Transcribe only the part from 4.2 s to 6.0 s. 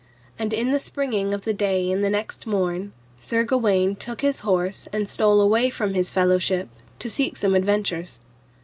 his horse and stole away from